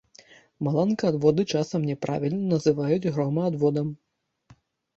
[0.67, 3.87] Маланкаадводы часам няправільна называюць громаадводам.